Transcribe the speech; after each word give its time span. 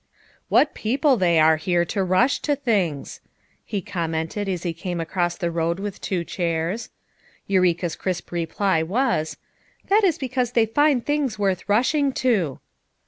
"What 0.49 0.73
people 0.73 1.15
they 1.15 1.39
are 1.39 1.57
here 1.57 1.85
to 1.85 2.03
rush 2.03 2.39
to 2.39 2.55
things!" 2.55 3.21
he 3.63 3.83
commented 3.83 4.49
as 4.49 4.63
he 4.63 4.73
came 4.73 4.99
across 4.99 5.37
the 5.37 5.51
road 5.51 5.79
with 5.79 6.01
two 6.01 6.23
chairs. 6.23 6.89
Eureka's 7.45 7.95
crisp 7.95 8.31
reply 8.31 8.81
was: 8.81 9.37
"That 9.89 10.03
is 10.03 10.17
because 10.17 10.53
they 10.53 10.65
find 10.65 11.05
things 11.05 11.37
worth 11.37 11.69
rushing 11.69 12.13
to." 12.13 12.59